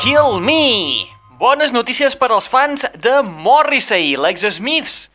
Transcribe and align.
Killed 0.00 0.40
Me! 0.40 1.12
Bones 1.36 1.74
notícies 1.76 2.14
per 2.16 2.30
als 2.32 2.46
fans 2.48 2.86
de 3.04 3.18
Morrissey, 3.20 4.14
l'ex-Smiths. 4.16 5.10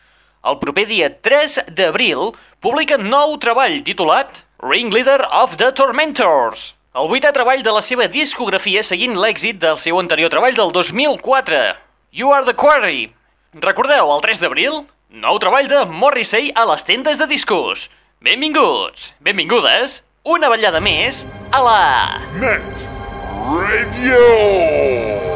El 0.46 0.60
proper 0.62 0.84
dia 0.86 1.08
3 1.10 1.56
d'abril 1.74 2.36
publiquen 2.62 3.08
nou 3.10 3.34
treball 3.42 3.80
titulat 3.88 4.44
Ringleader 4.62 5.26
of 5.42 5.58
the 5.58 5.72
Tormentors, 5.74 6.76
el 6.94 7.10
vuitè 7.10 7.34
treball 7.34 7.66
de 7.66 7.74
la 7.74 7.82
seva 7.82 8.06
discografia 8.06 8.86
seguint 8.86 9.18
l'èxit 9.18 9.58
del 9.58 9.82
seu 9.82 9.98
anterior 9.98 10.30
treball 10.30 10.54
del 10.54 10.70
2004, 10.78 11.66
You 12.14 12.38
Are 12.38 12.46
the 12.46 12.54
Quarry. 12.54 13.10
Recordeu, 13.58 14.14
el 14.14 14.26
3 14.30 14.46
d'abril, 14.46 14.84
nou 15.10 15.42
treball 15.42 15.66
de 15.66 15.82
Morrissey 15.90 16.54
a 16.54 16.70
les 16.70 16.86
tendes 16.86 17.18
de 17.18 17.26
discos. 17.34 17.90
Benvinguts, 18.22 19.16
benvingudes, 19.18 20.04
una 20.22 20.54
ballada 20.54 20.78
més 20.78 21.26
a 21.50 21.66
la... 21.66 21.80
Net 22.38 22.85
Radio. 23.36 25.35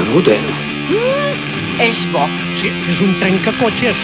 modern. 0.00 0.44
Mm, 0.88 0.96
hum, 0.96 1.80
és 1.80 2.06
bo. 2.12 2.24
Sí, 2.56 2.72
és 2.88 3.00
un 3.00 3.16
trencacotxes. 3.18 3.96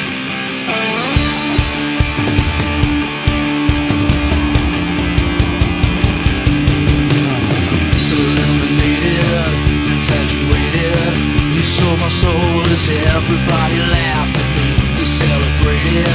My 12.09 12.09
soul 12.09 12.63
as 12.73 12.89
everybody 12.89 13.79
laughed 13.93 14.37
at 14.37 14.49
me 14.57 14.97
They 14.97 15.05
celebrated 15.05 16.09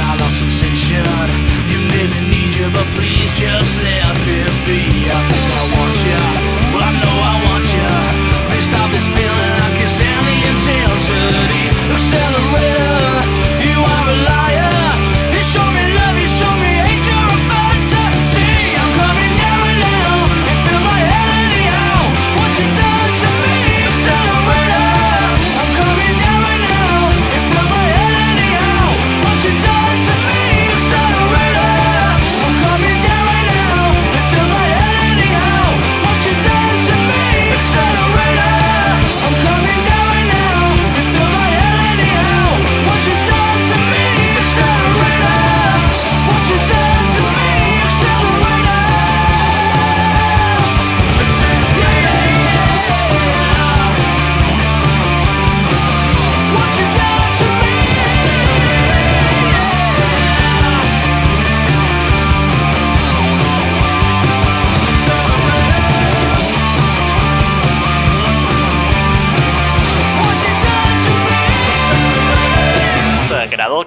I 0.00 0.16
lost 0.18 0.38
sensation 0.38 1.04
You 1.68 1.78
made 1.92 2.08
me 2.08 2.30
need 2.30 2.54
you 2.54 2.70
But 2.70 2.86
please 2.96 3.32
just 3.32 3.76
let 3.82 4.16
me 4.24 4.38
be 4.64 5.10
I 5.10 5.20
think 5.28 5.46
I 5.52 5.62
want 5.76 6.60
you 6.62 6.65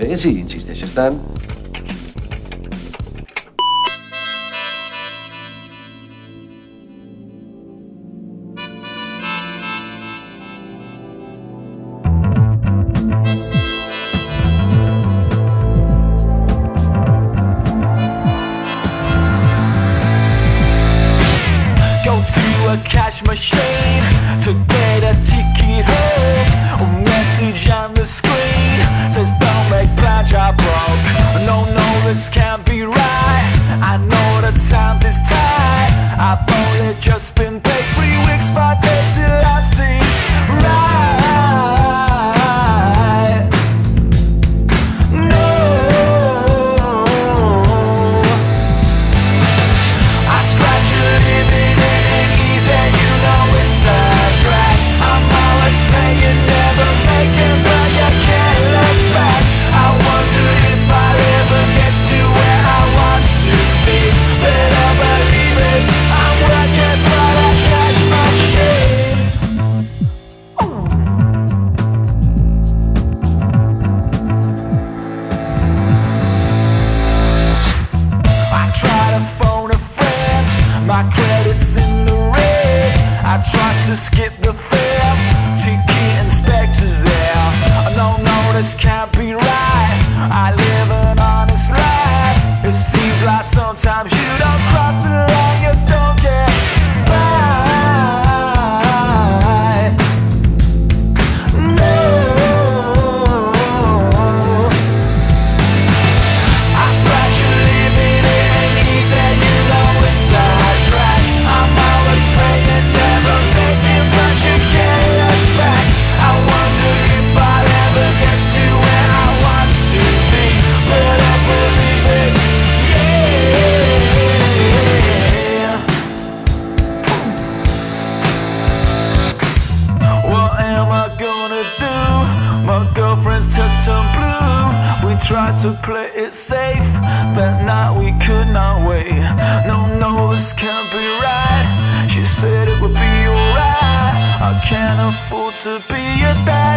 bé 0.00 0.16
si 0.20 0.32
insisteixes 0.40 0.94
tant. 0.96 1.18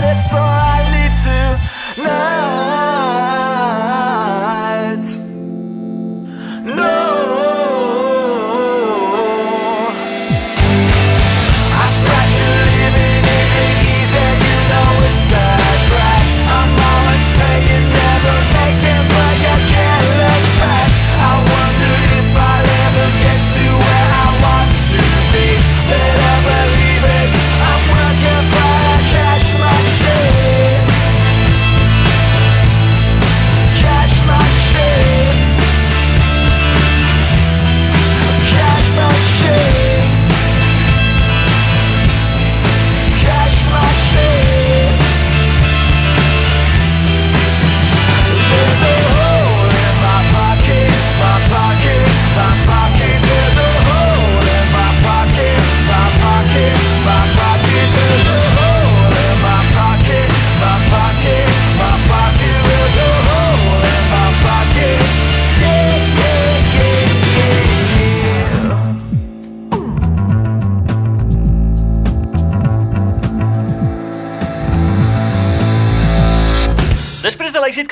decided, 0.01 0.17
so 0.23 0.37
I 0.37 0.81
leave 0.91 1.15
tonight. 1.21 2.92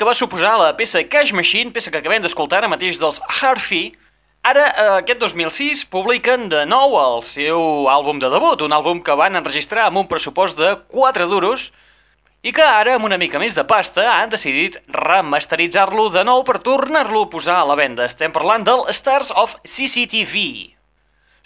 Que 0.02 0.06
va 0.08 0.18
suposar 0.18 0.56
la 0.58 0.72
peça 0.74 0.98
Cash 1.06 1.30
Machine, 1.30 1.70
peça 1.70 1.90
que 1.94 2.00
acabem 2.00 2.18
d'escoltar 2.24 2.58
ara 2.58 2.70
mateix 2.72 2.96
dels 2.98 3.20
Harfy, 3.22 3.92
ara, 4.42 4.64
eh, 4.66 4.86
aquest 4.96 5.20
2006, 5.22 5.84
publiquen 5.92 6.48
de 6.50 6.64
nou 6.66 6.96
el 6.98 7.22
seu 7.22 7.86
àlbum 7.86 8.18
de 8.18 8.26
debut, 8.32 8.64
un 8.66 8.74
àlbum 8.74 8.98
que 9.06 9.14
van 9.14 9.38
enregistrar 9.38 9.84
amb 9.86 10.02
un 10.02 10.10
pressupost 10.10 10.58
de 10.58 10.72
4 10.90 11.30
duros 11.30 11.68
i 12.42 12.50
que 12.50 12.66
ara, 12.66 12.96
amb 12.96 13.06
una 13.06 13.20
mica 13.22 13.38
més 13.38 13.54
de 13.54 13.62
pasta, 13.62 14.08
han 14.16 14.34
decidit 14.34 14.82
remasteritzar-lo 14.90 16.10
de 16.10 16.26
nou 16.26 16.42
per 16.42 16.58
tornar-lo 16.66 17.22
a 17.22 17.30
posar 17.30 17.62
a 17.62 17.70
la 17.70 17.78
venda. 17.78 18.02
Estem 18.02 18.34
parlant 18.34 18.66
del 18.66 18.82
Stars 18.90 19.30
of 19.30 19.54
CCTV. 19.62 20.72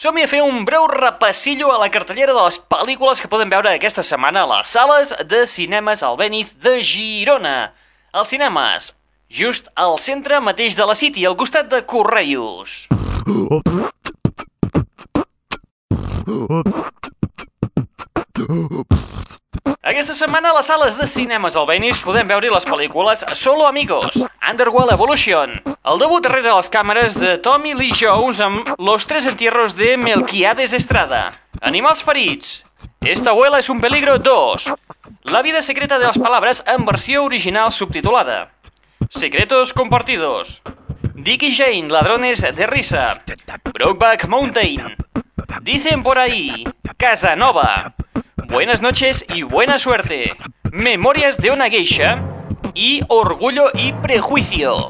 Som-hi 0.00 0.24
a 0.24 0.32
fer 0.32 0.40
un 0.48 0.64
breu 0.64 0.88
repassillo 0.88 1.74
a 1.74 1.82
la 1.84 1.92
cartellera 1.92 2.32
de 2.32 2.48
les 2.48 2.56
pel·lícules 2.72 3.20
que 3.20 3.28
podem 3.28 3.52
veure 3.52 3.76
aquesta 3.76 4.00
setmana 4.00 4.48
a 4.48 4.54
les 4.56 4.78
sales 4.80 5.12
de 5.28 5.44
cinemes 5.44 6.00
Albéniz 6.00 6.56
de 6.56 6.80
Girona. 6.80 7.74
Els 8.16 8.30
cinemes, 8.32 8.94
just 9.28 9.66
al 9.76 9.98
centre 10.00 10.38
mateix 10.40 10.72
de 10.78 10.84
la 10.88 10.94
City, 10.96 11.26
al 11.28 11.34
costat 11.36 11.66
de 11.68 11.82
Correios. 11.84 12.86
Aquesta 19.82 20.16
setmana 20.16 20.48
a 20.48 20.56
les 20.56 20.70
sales 20.72 20.96
de 20.96 21.10
cinemes 21.12 21.58
Albéniz 21.60 22.00
podem 22.06 22.32
veure 22.32 22.54
les 22.54 22.64
pel·lícules 22.64 23.26
Solo 23.36 23.68
Amigos, 23.68 24.24
Underworld 24.48 24.96
Evolution, 24.96 25.52
el 25.76 26.00
debut 26.00 26.24
darrere 26.24 26.56
les 26.56 26.72
càmeres 26.72 27.20
de 27.20 27.36
Tommy 27.44 27.76
Lee 27.76 27.92
Jones 28.00 28.40
amb 28.40 28.72
Los 28.80 29.04
tres 29.04 29.28
entierros 29.28 29.76
de 29.76 29.98
Melquiades 30.00 30.72
Estrada, 30.72 31.26
Animals 31.60 32.00
ferits, 32.00 32.62
Esta 33.00 33.30
abuela 33.30 33.58
es 33.58 33.68
un 33.70 33.80
peligro 33.80 34.18
2, 34.18 34.72
La 35.26 35.42
vida 35.42 35.60
secreta 35.60 35.98
de 35.98 36.06
las 36.06 36.18
palabras 36.18 36.64
en 36.66 36.84
versió 36.84 37.24
original 37.24 37.72
subtitulada, 37.72 38.52
Secretos 39.10 39.72
compartidos, 39.72 40.62
Dick 41.14 41.42
y 41.42 41.52
Jane, 41.52 41.88
ladrones 41.88 42.42
de 42.42 42.66
risa, 42.66 43.18
Brokeback 43.72 44.28
Mountain, 44.28 44.96
Dicen 45.62 46.02
por 46.02 46.18
ahí, 46.18 46.64
Casanova, 46.96 47.94
Buenas 48.46 48.82
noches 48.82 49.24
y 49.34 49.42
buena 49.42 49.78
suerte, 49.78 50.32
Memorias 50.70 51.38
de 51.38 51.50
una 51.50 51.68
geisha 51.68 52.22
y 52.74 53.02
Orgullo 53.08 53.70
y 53.74 53.92
prejuicio. 53.94 54.88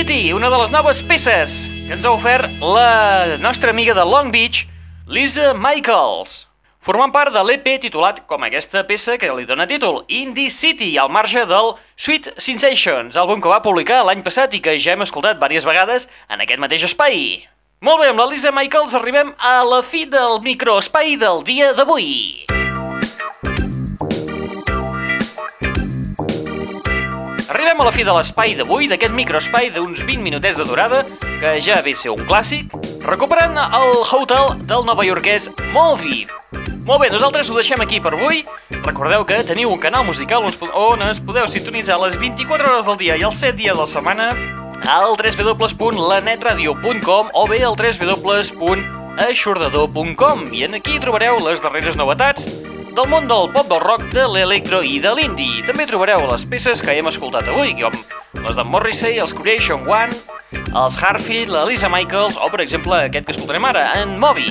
City. 0.00 0.32
Una 0.32 0.48
de 0.48 0.56
les 0.56 0.70
noves 0.72 1.02
peces 1.04 1.66
que 1.68 1.92
ens 1.92 2.06
ha 2.06 2.12
ofert 2.14 2.48
la 2.64 3.36
nostra 3.36 3.68
amiga 3.70 3.92
de 3.92 4.04
Long 4.08 4.30
Beach, 4.32 4.62
Lisa 5.06 5.52
Michaels. 5.52 6.46
Formant 6.80 7.12
part 7.12 7.34
de 7.34 7.42
l'EP 7.44 7.66
titulat 7.82 8.22
com 8.30 8.46
aquesta 8.46 8.80
peça 8.88 9.18
que 9.20 9.28
li 9.36 9.44
dona 9.44 9.66
títol, 9.68 10.00
Indie 10.08 10.48
City, 10.48 10.94
al 10.96 11.12
marge 11.12 11.44
del 11.44 11.74
Sweet 12.00 12.30
Sensations, 12.40 13.18
àlbum 13.20 13.42
que 13.44 13.52
va 13.52 13.60
publicar 13.60 14.00
l'any 14.06 14.24
passat 14.24 14.56
i 14.56 14.62
que 14.64 14.78
ja 14.80 14.94
hem 14.94 15.04
escoltat 15.04 15.36
diverses 15.36 15.68
vegades 15.68 16.08
en 16.30 16.40
aquest 16.40 16.64
mateix 16.64 16.86
espai. 16.88 17.44
Molt 17.84 18.00
bé, 18.00 18.08
amb 18.14 18.24
la 18.24 18.30
Lisa 18.32 18.54
Michaels 18.56 18.96
arribem 18.96 19.34
a 19.36 19.58
la 19.68 19.82
fi 19.84 20.06
del 20.08 20.40
microespai 20.46 21.18
del 21.20 21.44
dia 21.44 21.74
d'avui. 21.76 22.48
Arribem 27.50 27.80
a 27.82 27.82
la 27.82 27.90
fi 27.90 28.04
de 28.06 28.12
l'espai 28.14 28.52
d'avui, 28.54 28.86
d'aquest 28.86 29.10
microespai 29.10 29.74
d'uns 29.74 30.06
20 30.06 30.22
minutets 30.22 30.54
de 30.60 30.64
durada, 30.68 31.00
que 31.40 31.58
ja 31.58 31.80
ve 31.82 31.96
ser 31.98 32.12
un 32.14 32.22
clàssic, 32.28 32.70
recuperant 33.02 33.58
el 33.58 33.90
hotel 34.06 34.54
del 34.70 34.86
novaiorquès 34.86 35.50
Movi. 35.74 36.30
Molt 36.86 37.02
bé, 37.02 37.10
nosaltres 37.10 37.50
ho 37.50 37.58
deixem 37.58 37.82
aquí 37.82 37.98
per 37.98 38.14
avui. 38.14 38.46
Recordeu 38.86 39.26
que 39.26 39.42
teniu 39.42 39.74
un 39.74 39.82
canal 39.82 40.06
musical 40.06 40.46
on 40.46 41.02
es 41.08 41.18
podeu 41.18 41.50
sintonitzar 41.50 41.98
les 41.98 42.14
24 42.22 42.70
hores 42.70 42.86
del 42.86 43.02
dia 43.02 43.18
i 43.18 43.26
els 43.26 43.42
7 43.42 43.58
dies 43.58 43.74
de 43.74 43.82
la 43.82 43.90
setmana 43.98 44.30
al 44.86 45.18
www.lanetradio.com 45.18 47.34
o 47.34 47.50
bé 47.50 47.66
al 47.66 47.74
www.aixordador.com 47.74 50.54
i 50.54 50.70
en 50.70 50.78
aquí 50.78 51.02
trobareu 51.02 51.42
les 51.42 51.58
darreres 51.66 51.98
novetats 51.98 52.69
del 52.94 53.08
món 53.10 53.28
del 53.30 53.48
pop 53.54 53.68
del 53.70 53.80
rock, 53.82 54.08
de 54.14 54.26
l'electro 54.28 54.80
i 54.82 54.98
de 55.02 55.12
l'indie. 55.14 55.62
També 55.66 55.86
trobareu 55.88 56.26
les 56.30 56.44
peces 56.48 56.82
que 56.82 56.94
hem 56.96 57.08
escoltat 57.10 57.48
avui, 57.50 57.72
com 57.78 57.94
les 58.44 58.58
de 58.58 58.64
Morrissey, 58.66 59.18
els 59.22 59.34
Creation 59.36 59.86
One, 59.88 60.16
els 60.52 60.98
Harfield, 60.98 61.52
la 61.54 61.64
Lisa 61.68 61.90
Michaels 61.92 62.38
o, 62.40 62.50
per 62.52 62.62
exemple, 62.64 62.98
aquest 63.06 63.28
que 63.28 63.36
escoltarem 63.36 63.68
ara, 63.70 63.86
en 64.00 64.16
Moby. 64.22 64.50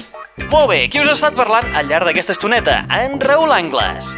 Molt 0.49 0.71
bé, 0.71 0.79
qui 0.91 1.01
us 1.01 1.11
ha 1.11 1.17
estat 1.17 1.37
parlant 1.37 1.67
al 1.75 1.89
llarg 1.91 2.07
d'aquesta 2.07 2.35
estoneta? 2.37 2.81
En 2.95 3.19
Raül 3.21 3.51
Angles. 3.55 4.15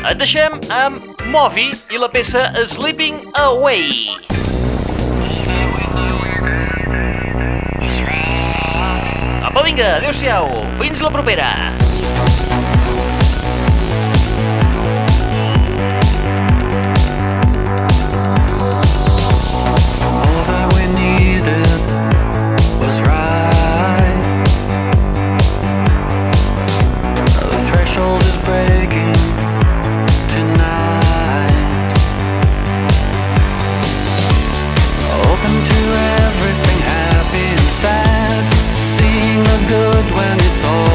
Et 0.00 0.16
deixem 0.16 0.56
amb 0.72 1.22
Moby 1.32 1.68
i 1.92 2.00
la 2.00 2.08
peça 2.12 2.48
Sleeping 2.64 3.20
Away. 3.44 4.16
Apa, 9.50 9.64
vinga, 9.66 9.96
adeu-siau, 9.98 10.52
fins 10.78 11.02
la 11.02 11.10
propera! 11.10 11.89
it's 40.50 40.64
all 40.64 40.89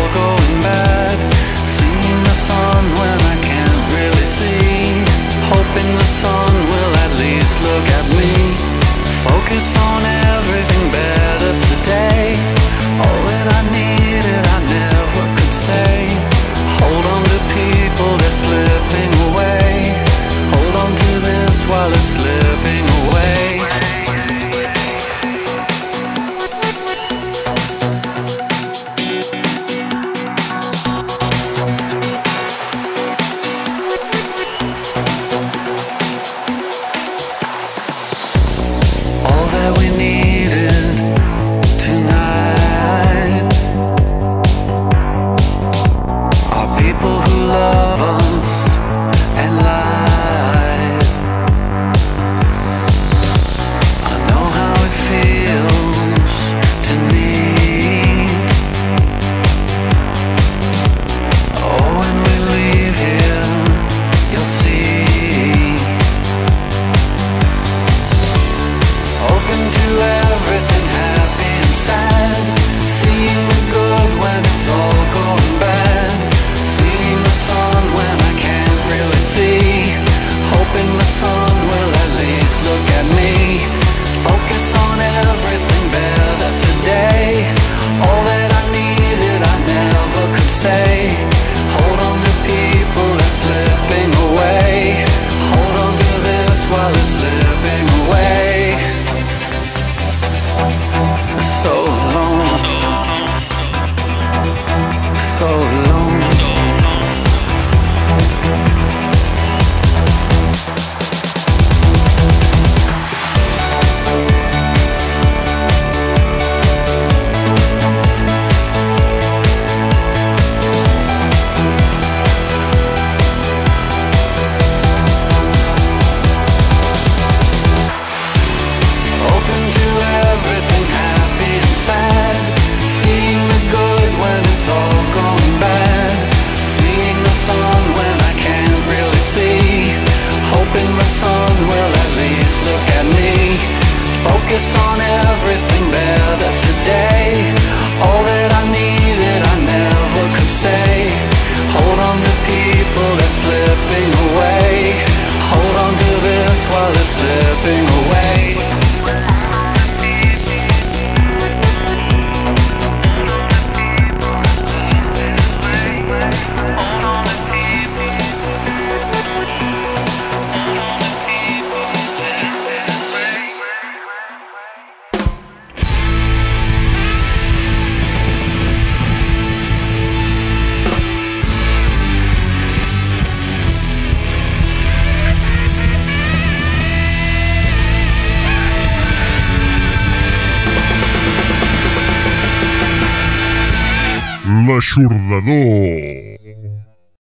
Salvador. 195.35 196.04